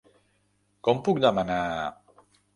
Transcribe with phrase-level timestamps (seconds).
[0.87, 1.61] Com puc demanar.?